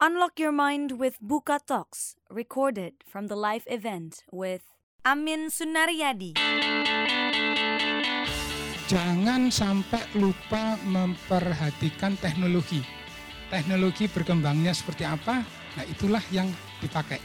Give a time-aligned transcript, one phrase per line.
[0.00, 4.64] Unlock your mind with Buka Talks, recorded from the live event with
[5.04, 6.40] Amin Sunaryadi.
[8.88, 12.80] Jangan sampai lupa memperhatikan teknologi.
[13.52, 15.44] Teknologi berkembangnya seperti apa?
[15.76, 16.48] Nah, itulah yang
[16.80, 17.20] dipakai.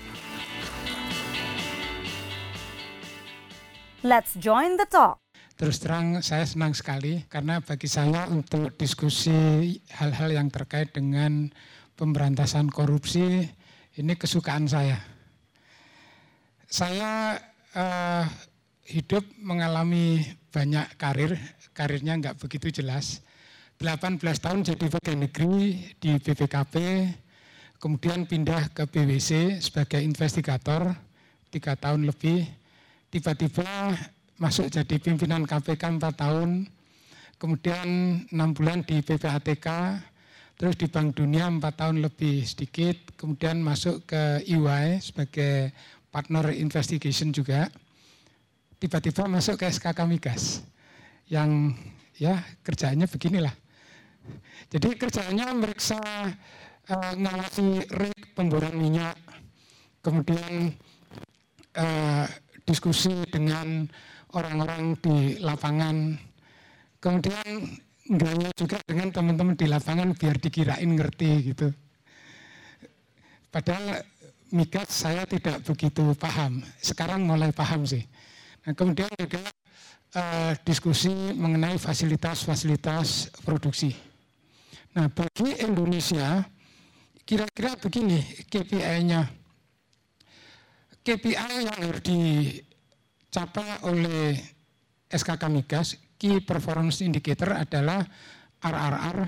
[4.04, 5.24] Let's join the talk.
[5.56, 11.56] Terus terang saya senang sekali karena bagi saya untuk diskusi hal-hal yang terkait dengan
[11.96, 13.48] pemberantasan korupsi
[13.96, 15.00] ini kesukaan saya.
[16.68, 17.40] Saya
[17.76, 18.24] uh,
[18.86, 21.40] hidup mengalami banyak karir,
[21.72, 23.24] karirnya nggak begitu jelas.
[23.80, 26.76] 18 tahun jadi pegawai negeri di BPKP,
[27.80, 30.96] kemudian pindah ke BWC sebagai investigator,
[31.52, 32.48] tiga tahun lebih.
[33.12, 33.96] Tiba-tiba
[34.40, 36.68] masuk jadi pimpinan KPK 4 tahun,
[37.40, 37.88] kemudian
[38.32, 39.68] enam bulan di PPATK,
[40.56, 45.76] terus di Bank Dunia 4 tahun lebih sedikit, kemudian masuk ke EY sebagai
[46.12, 47.68] partner investigation juga.
[48.80, 50.64] Tiba-tiba masuk ke SKK Migas
[51.28, 51.76] yang
[52.16, 53.52] ya kerjanya beginilah.
[54.72, 56.00] Jadi kerjanya meriksa
[56.90, 59.16] uh, ngawasi rig pemboran minyak,
[60.02, 60.74] kemudian
[61.78, 62.26] uh,
[62.66, 63.86] diskusi dengan
[64.34, 66.18] orang-orang di lapangan.
[67.00, 71.68] Kemudian enggaknya juga dengan teman-teman di lapangan biar dikirain ngerti gitu.
[73.50, 74.04] Padahal
[74.52, 76.62] migas saya tidak begitu paham.
[76.78, 78.04] Sekarang mulai paham sih.
[78.66, 79.42] Nah, kemudian juga
[80.16, 83.94] uh, diskusi mengenai fasilitas-fasilitas produksi.
[84.96, 86.46] Nah, bagi Indonesia
[87.26, 89.46] kira-kira begini KPI-nya.
[91.06, 94.42] KPI yang dicapai oleh
[95.06, 98.04] SKK Migas, Key Performance Indicator adalah
[98.64, 99.20] RRR.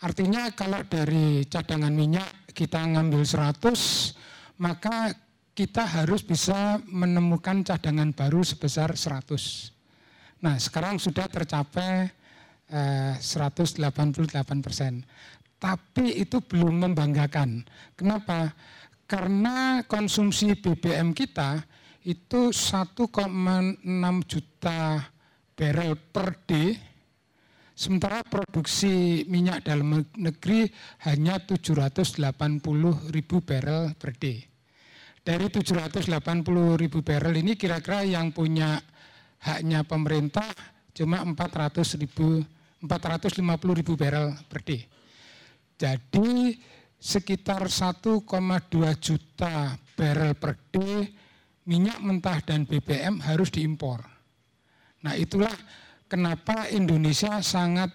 [0.00, 5.12] Artinya kalau dari cadangan minyak kita ngambil 100, maka
[5.52, 10.40] kita harus bisa menemukan cadangan baru sebesar 100.
[10.40, 12.08] Nah sekarang sudah tercapai
[12.72, 15.04] eh, 188 persen.
[15.60, 17.60] Tapi itu belum membanggakan.
[17.92, 18.48] Kenapa?
[19.04, 21.60] Karena konsumsi BBM kita
[22.08, 23.04] itu 1,6
[24.24, 24.80] juta
[25.60, 26.72] barrel per day,
[27.76, 30.64] sementara produksi minyak dalam negeri
[31.04, 32.24] hanya 780
[33.12, 34.40] ribu barrel per day.
[35.20, 36.08] Dari 780
[36.80, 38.80] ribu barrel ini kira-kira yang punya
[39.44, 40.48] haknya pemerintah
[40.96, 42.40] cuma 400 ribu,
[42.80, 43.44] 450
[43.84, 44.88] ribu barrel per day.
[45.76, 46.56] Jadi
[46.96, 48.24] sekitar 1,2
[48.96, 51.04] juta barrel per day
[51.68, 54.19] minyak mentah dan BBM harus diimpor.
[55.00, 55.52] Nah itulah
[56.06, 57.90] kenapa Indonesia sangat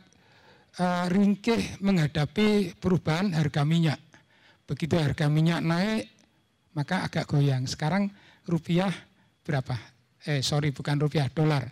[0.82, 4.00] uh, ringkih menghadapi perubahan harga minyak.
[4.66, 6.10] Begitu harga minyak naik,
[6.74, 7.70] maka agak goyang.
[7.70, 8.10] Sekarang
[8.50, 8.90] rupiah
[9.46, 9.78] berapa?
[10.26, 11.70] Eh sorry bukan rupiah, dolar.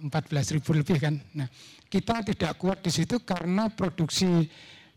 [0.00, 1.14] 14 ribu lebih kan.
[1.36, 1.48] Nah
[1.90, 4.48] kita tidak kuat di situ karena produksi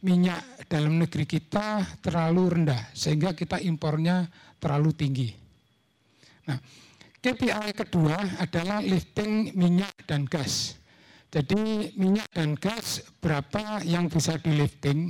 [0.04, 4.28] minyak dalam negeri kita terlalu rendah sehingga kita impornya
[4.60, 5.30] terlalu tinggi.
[6.44, 6.60] Nah,
[7.24, 10.76] KPI kedua adalah lifting minyak dan gas.
[11.32, 15.08] Jadi minyak dan gas berapa yang bisa di lifting?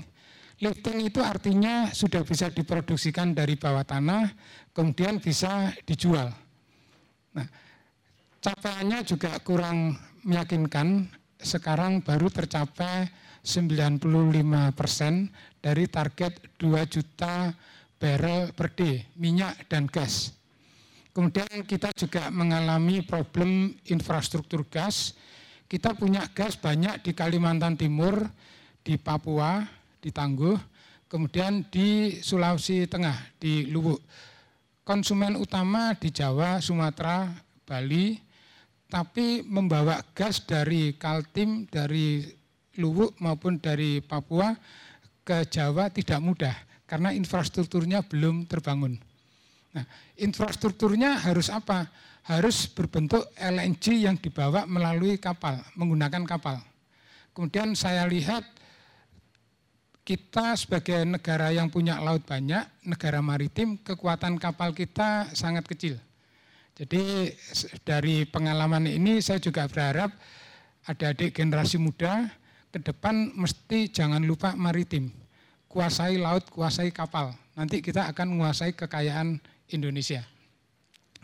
[0.61, 4.29] Lifting itu artinya sudah bisa diproduksikan dari bawah tanah,
[4.77, 6.29] kemudian bisa dijual.
[7.33, 7.49] Nah,
[8.45, 11.09] capaiannya juga kurang meyakinkan.
[11.41, 13.09] Sekarang baru tercapai
[13.41, 15.33] 95 persen
[15.65, 17.57] dari target 2 juta
[17.97, 20.42] barrel per day minyak dan gas.
[21.13, 25.13] Kemudian kita juga mengalami problem infrastruktur gas.
[25.69, 28.25] Kita punya gas banyak di Kalimantan Timur,
[28.81, 29.61] di Papua,
[30.01, 30.57] di Tangguh,
[31.05, 34.01] kemudian di Sulawesi Tengah, di Luwuk.
[34.81, 37.29] Konsumen utama di Jawa, Sumatera,
[37.61, 38.17] Bali,
[38.89, 42.25] tapi membawa gas dari Kaltim, dari
[42.81, 44.57] Luwuk maupun dari Papua
[45.21, 46.57] ke Jawa tidak mudah
[46.89, 49.12] karena infrastrukturnya belum terbangun.
[49.73, 49.85] Nah,
[50.21, 51.89] infrastrukturnya harus apa?
[52.23, 56.61] Harus berbentuk LNG yang dibawa melalui kapal, menggunakan kapal.
[57.33, 58.45] Kemudian saya lihat
[60.03, 65.97] kita sebagai negara yang punya laut banyak, negara maritim, kekuatan kapal kita sangat kecil.
[66.73, 67.33] Jadi
[67.81, 70.13] dari pengalaman ini saya juga berharap
[70.89, 72.27] adik-adik generasi muda
[72.73, 75.13] ke depan mesti jangan lupa maritim.
[75.69, 77.33] Kuasai laut, kuasai kapal.
[77.53, 79.41] Nanti kita akan menguasai kekayaan
[79.73, 80.21] Indonesia.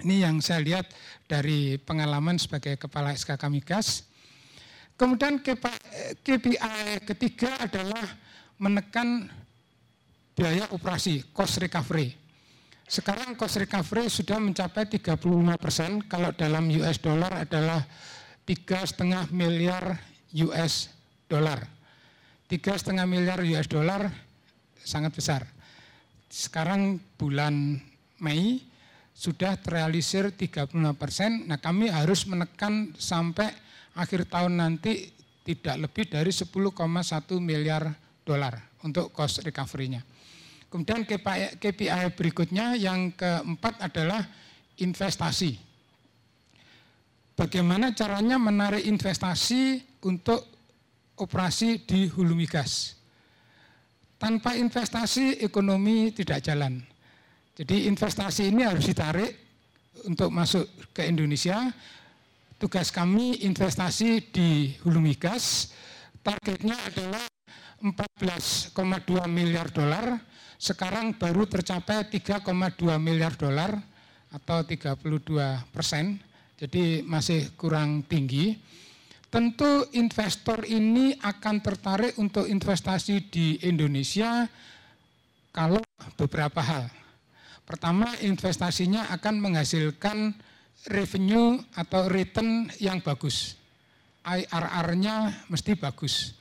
[0.03, 0.89] Ini yang saya lihat
[1.29, 4.07] dari pengalaman sebagai kepala SKK Migas.
[4.99, 8.03] Kemudian KPI ketiga adalah
[8.59, 9.31] menekan
[10.35, 12.15] biaya operasi, cost recovery.
[12.89, 15.19] Sekarang cost recovery sudah mencapai 35
[15.59, 17.83] persen, kalau dalam US dollar adalah
[18.47, 19.99] tiga setengah miliar
[20.47, 20.89] US
[21.29, 21.63] dollar.
[22.49, 24.09] Tiga setengah miliar US dollar
[24.79, 25.45] sangat besar.
[26.31, 27.77] Sekarang bulan
[28.19, 28.63] Mei
[29.15, 31.43] sudah terrealisir 35 persen.
[31.47, 33.51] Nah kami harus menekan sampai
[33.95, 35.11] akhir tahun nanti
[35.43, 36.45] tidak lebih dari 10,1
[37.41, 37.89] miliar
[38.23, 38.53] dolar
[38.85, 40.05] untuk cost recovery-nya.
[40.69, 41.01] Kemudian
[41.57, 44.21] KPI berikutnya yang keempat adalah
[44.77, 45.57] investasi.
[47.33, 50.45] Bagaimana caranya menarik investasi untuk
[51.17, 52.95] operasi di hulu migas.
[54.19, 56.83] Tanpa investasi ekonomi tidak jalan.
[57.59, 59.35] Jadi investasi ini harus ditarik
[60.07, 60.63] untuk masuk
[60.95, 61.67] ke Indonesia.
[62.55, 65.75] Tugas kami investasi di hulu migas.
[66.23, 67.27] Targetnya adalah
[67.83, 68.71] 14,2
[69.27, 70.29] miliar dolar
[70.59, 72.43] sekarang baru tercapai 3,2
[72.99, 73.79] miliar dolar
[74.27, 74.99] atau 32
[75.71, 76.19] persen,
[76.59, 78.59] jadi masih kurang tinggi.
[79.31, 84.51] Tentu investor ini akan tertarik untuk investasi di Indonesia
[85.55, 85.79] kalau
[86.19, 86.91] beberapa hal.
[87.69, 90.33] Pertama, investasinya akan menghasilkan
[90.89, 93.61] revenue atau return yang bagus.
[94.25, 96.33] IRR-nya mesti bagus.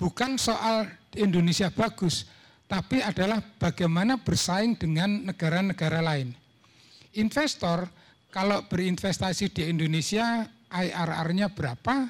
[0.00, 0.88] Bukan soal
[1.20, 2.24] Indonesia bagus,
[2.64, 6.32] tapi adalah bagaimana bersaing dengan negara-negara lain.
[7.20, 7.84] Investor
[8.32, 12.08] kalau berinvestasi di Indonesia IRR-nya berapa?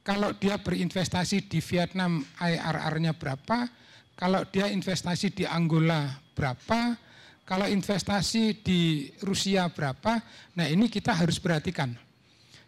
[0.00, 3.68] Kalau dia berinvestasi di Vietnam IRR-nya berapa?
[4.16, 7.11] Kalau dia investasi di Angola berapa?
[7.42, 10.22] Kalau investasi di Rusia berapa?
[10.54, 11.90] Nah ini kita harus perhatikan.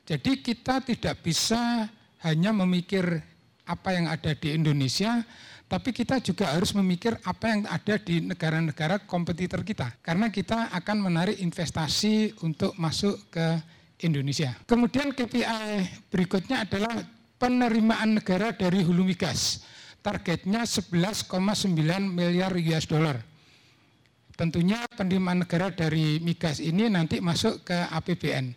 [0.04, 1.88] Jadi kita tidak bisa
[2.26, 3.22] hanya memikir
[3.64, 5.24] apa yang ada di Indonesia,
[5.64, 9.96] tapi kita juga harus memikir apa yang ada di negara-negara kompetitor kita.
[10.04, 13.46] Karena kita akan menarik investasi untuk masuk ke
[14.04, 14.52] Indonesia.
[14.68, 17.00] Kemudian KPI berikutnya adalah
[17.40, 19.64] penerimaan negara dari hulu migas.
[20.04, 21.24] Targetnya 11,9
[22.12, 23.33] miliar US dollar.
[24.34, 28.50] Tentunya penerimaan negara dari migas ini nanti masuk ke APBN.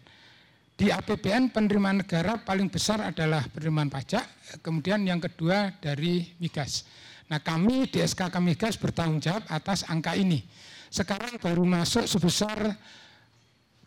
[0.77, 4.25] Di APBN penerimaan negara paling besar adalah penerimaan pajak,
[4.62, 6.85] kemudian yang kedua dari migas.
[7.29, 10.41] Nah kami di SKK Migas bertanggung jawab atas angka ini.
[10.89, 12.77] Sekarang baru masuk sebesar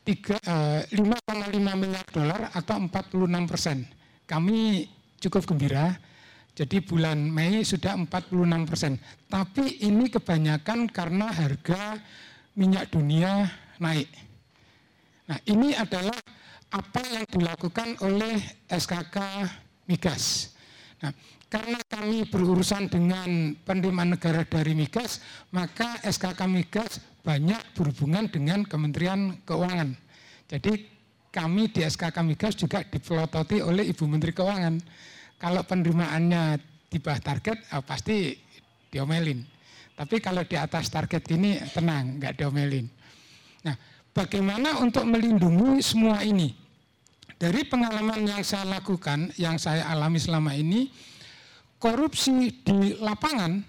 [0.05, 3.79] 5,5 eh, miliar dolar atau 46 persen.
[4.27, 4.87] Kami
[5.23, 5.95] cukup gembira,
[6.61, 9.01] jadi bulan Mei sudah 46 persen.
[9.33, 11.97] Tapi ini kebanyakan karena harga
[12.53, 13.49] minyak dunia
[13.81, 14.13] naik.
[15.25, 16.21] Nah ini adalah
[16.69, 18.37] apa yang dilakukan oleh
[18.69, 19.17] SKK
[19.89, 20.53] Migas.
[21.01, 21.17] Nah,
[21.49, 25.25] karena kami berurusan dengan penerimaan negara dari migas,
[25.57, 29.97] maka SKK Migas banyak berhubungan dengan Kementerian Keuangan.
[30.45, 30.87] Jadi
[31.33, 34.77] kami di SKK Migas juga dipelototi oleh Ibu Menteri Keuangan.
[35.41, 36.61] Kalau penerimaannya
[36.93, 38.37] di bawah target, oh, pasti
[38.93, 39.41] diomelin.
[39.97, 42.85] Tapi kalau di atas target ini tenang, nggak diomelin.
[43.65, 43.77] Nah,
[44.13, 46.53] bagaimana untuk melindungi semua ini?
[47.41, 50.93] Dari pengalaman yang saya lakukan, yang saya alami selama ini,
[51.81, 53.65] korupsi di lapangan,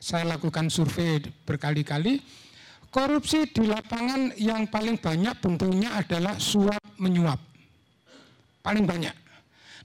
[0.00, 2.24] saya lakukan survei berkali-kali,
[2.88, 7.36] korupsi di lapangan yang paling banyak bentuknya adalah suap menyuap.
[8.64, 9.12] Paling banyak.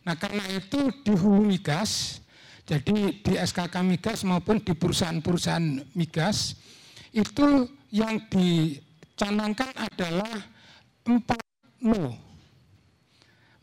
[0.05, 2.21] Nah karena itu di hulu migas,
[2.69, 6.53] jadi di SKK migas maupun di perusahaan-perusahaan migas,
[7.09, 10.45] itu yang dicanangkan adalah
[11.05, 11.41] empat
[11.81, 12.21] no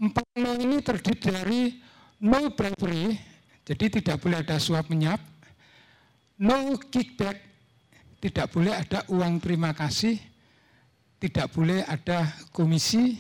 [0.03, 1.63] Empat no ini terdiri dari
[2.27, 3.15] no bribery,
[3.63, 5.23] jadi tidak boleh ada suap menyap,
[6.43, 7.39] no kickback,
[8.19, 10.19] tidak boleh ada uang terima kasih,
[11.23, 13.15] tidak boleh ada komisi,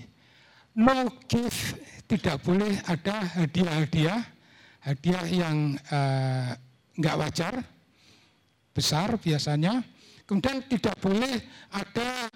[0.75, 1.79] no gift,
[2.13, 4.21] tidak boleh ada hadiah-hadiah,
[4.85, 6.53] hadiah yang uh,
[7.01, 7.65] wajar,
[8.77, 9.81] besar biasanya.
[10.29, 11.41] Kemudian tidak boleh
[11.73, 12.29] ada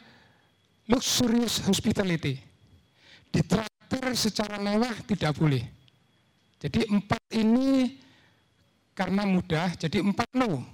[0.89, 2.41] luxurious hospitality.
[3.31, 5.63] Diterapkan traktir secara mewah tidak boleh.
[6.59, 8.03] Jadi empat ini
[8.99, 10.67] karena mudah, jadi empat no.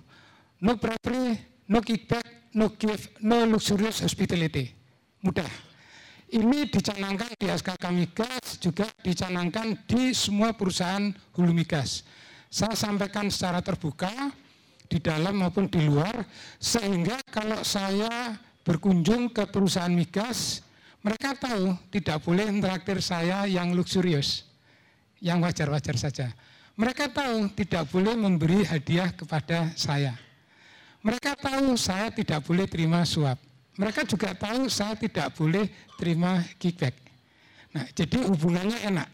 [0.63, 1.37] No bribery,
[1.69, 4.73] no kickback, no gift, no luxurious hospitality.
[5.21, 5.72] Mudah.
[6.33, 12.09] Ini dicanangkan di SKK Migas, juga dicanangkan di semua perusahaan hulu migas.
[12.49, 14.09] Saya sampaikan secara terbuka,
[14.89, 16.25] di dalam maupun di luar,
[16.57, 18.33] sehingga kalau saya
[18.65, 20.65] berkunjung ke perusahaan migas,
[21.05, 24.49] mereka tahu tidak boleh interaktir saya yang luxurious,
[25.21, 26.33] yang wajar-wajar saja.
[26.81, 30.17] Mereka tahu tidak boleh memberi hadiah kepada saya.
[31.05, 33.52] Mereka tahu saya tidak boleh terima suap.
[33.81, 36.97] Mereka juga tahu saya tidak boleh terima kickback.
[37.73, 39.09] Nah, jadi hubungannya enak.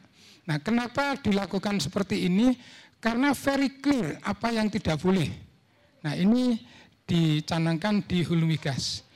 [0.48, 2.58] Nah, kenapa dilakukan seperti ini?
[2.98, 5.30] Karena very clear apa yang tidak boleh.
[6.02, 6.58] Nah, ini
[7.06, 9.06] dicanangkan di hulu migas.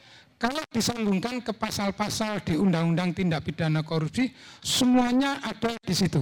[0.43, 4.27] Kalau disambungkan ke pasal-pasal di Undang-Undang Tindak Pidana Korupsi,
[4.59, 6.19] semuanya ada di situ.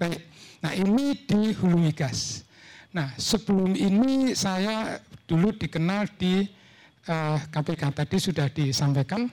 [0.00, 0.16] Baik,
[0.64, 2.40] nah ini di hulu migas.
[2.96, 4.96] Nah sebelum ini saya
[5.28, 6.48] dulu dikenal di
[7.08, 9.26] uh, eh, KPK tadi sudah disampaikan.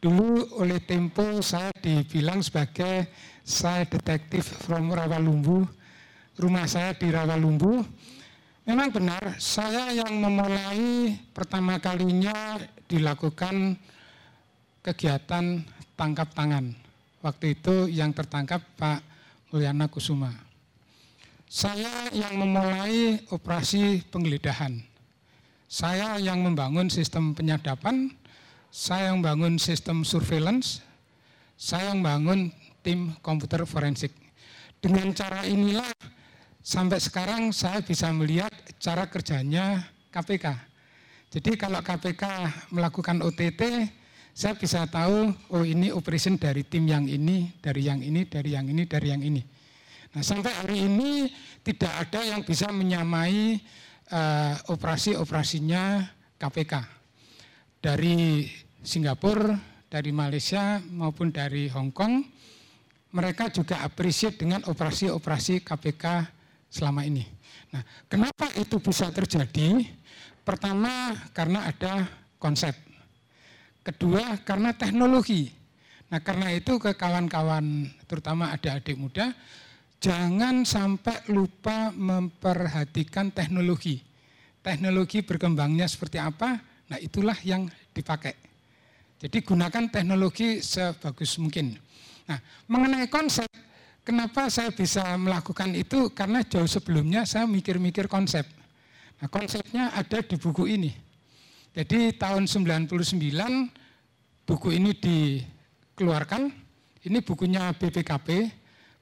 [0.00, 3.08] Dulu oleh Tempo saya dibilang sebagai
[3.40, 5.64] saya detektif from Rawalumbu.
[6.34, 7.84] Rumah saya di Rawalumbu
[8.64, 12.56] Memang benar, saya yang memulai pertama kalinya
[12.88, 13.76] dilakukan
[14.80, 15.60] kegiatan
[15.92, 16.72] tangkap tangan.
[17.20, 19.04] Waktu itu yang tertangkap Pak
[19.52, 20.32] Mulyana Kusuma.
[21.44, 24.93] Saya yang memulai operasi penggeledahan.
[25.64, 28.12] Saya yang membangun sistem penyadapan,
[28.68, 30.84] saya yang membangun sistem surveillance,
[31.56, 32.52] saya yang membangun
[32.84, 34.12] tim komputer forensik.
[34.78, 35.88] Dengan cara inilah
[36.60, 39.80] sampai sekarang saya bisa melihat cara kerjanya
[40.12, 40.46] KPK.
[41.32, 42.24] Jadi kalau KPK
[42.70, 43.90] melakukan OTT,
[44.34, 48.66] saya bisa tahu, oh ini operation dari tim yang ini, dari yang ini, dari yang
[48.66, 49.42] ini, dari yang ini.
[50.14, 51.26] Nah sampai hari ini
[51.66, 53.58] tidak ada yang bisa menyamai
[54.10, 56.04] uh, operasi-operasinya
[56.36, 56.74] KPK.
[57.80, 58.48] Dari
[58.84, 59.56] Singapura,
[59.88, 62.24] dari Malaysia maupun dari Hong Kong,
[63.14, 66.04] mereka juga appreciate dengan operasi-operasi KPK
[66.66, 67.22] selama ini.
[67.70, 69.86] Nah, kenapa itu bisa terjadi?
[70.42, 72.10] Pertama, karena ada
[72.42, 72.74] konsep.
[73.86, 75.54] Kedua, karena teknologi.
[76.10, 79.32] Nah, karena itu ke kawan-kawan, terutama ada adik muda,
[80.04, 84.04] jangan sampai lupa memperhatikan teknologi.
[84.60, 86.60] Teknologi berkembangnya seperti apa?
[86.92, 87.64] Nah, itulah yang
[87.96, 88.36] dipakai.
[89.16, 91.80] Jadi gunakan teknologi sebagus mungkin.
[92.28, 92.36] Nah,
[92.68, 93.48] mengenai konsep,
[94.04, 96.12] Kenapa saya bisa melakukan itu?
[96.12, 98.44] Karena jauh sebelumnya saya mikir-mikir konsep.
[99.16, 100.92] Nah, konsepnya ada di buku ini.
[101.72, 102.92] Jadi tahun 99
[104.44, 106.52] buku ini dikeluarkan.
[107.00, 108.28] Ini bukunya BPKP,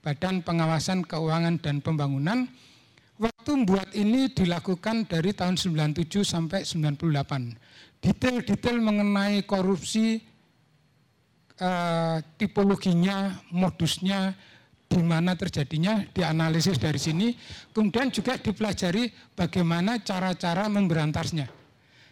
[0.03, 2.51] Badan Pengawasan Keuangan dan Pembangunan.
[3.23, 7.55] Waktu membuat ini dilakukan dari tahun 97 sampai 98.
[8.03, 10.19] Detail-detail mengenai korupsi,
[11.55, 14.35] eh, tipologinya, modusnya,
[14.91, 17.31] di mana terjadinya, dianalisis dari sini,
[17.71, 21.47] kemudian juga dipelajari bagaimana cara-cara memberantasnya.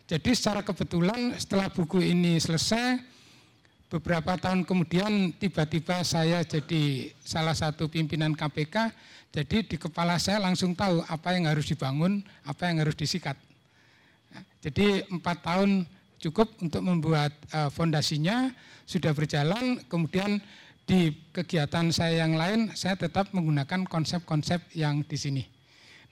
[0.06, 3.02] Jadi secara kebetulan setelah buku ini selesai,
[3.90, 8.94] beberapa tahun kemudian tiba-tiba saya jadi salah satu pimpinan KPK,
[9.34, 13.34] jadi di kepala saya langsung tahu apa yang harus dibangun, apa yang harus disikat.
[14.62, 15.90] Jadi empat tahun
[16.22, 18.54] cukup untuk membuat uh, fondasinya,
[18.86, 20.38] sudah berjalan, kemudian
[20.86, 25.42] di kegiatan saya yang lain saya tetap menggunakan konsep-konsep yang di sini.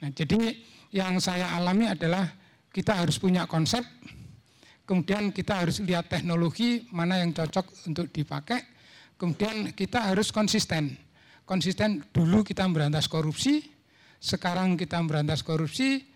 [0.02, 0.54] Nah, jadi
[0.94, 2.26] yang saya alami adalah
[2.74, 3.82] kita harus punya konsep,
[4.88, 8.64] kemudian kita harus lihat teknologi mana yang cocok untuk dipakai,
[9.20, 10.96] kemudian kita harus konsisten.
[11.44, 13.68] Konsisten dulu kita memberantas korupsi,
[14.16, 16.08] sekarang kita memberantas korupsi,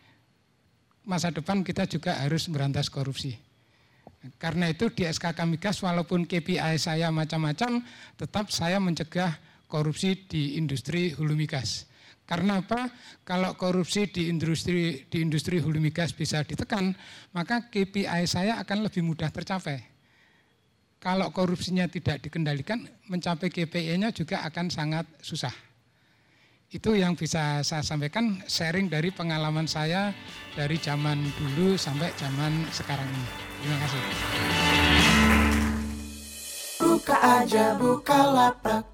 [1.05, 3.37] masa depan kita juga harus memberantas korupsi.
[4.41, 7.85] Karena itu di SKK Migas walaupun KPI saya macam-macam,
[8.17, 9.37] tetap saya mencegah
[9.69, 11.91] korupsi di industri hulu migas.
[12.23, 12.89] Karena apa?
[13.27, 16.95] Kalau korupsi di industri di industri hulu migas bisa ditekan,
[17.35, 19.83] maka KPI saya akan lebih mudah tercapai.
[21.03, 25.51] Kalau korupsinya tidak dikendalikan, mencapai KPI-nya juga akan sangat susah.
[26.71, 30.15] Itu yang bisa saya sampaikan, sharing dari pengalaman saya
[30.55, 33.27] dari zaman dulu sampai zaman sekarang ini.
[33.61, 34.03] Terima kasih.
[36.81, 38.92] Buka aja buka lapak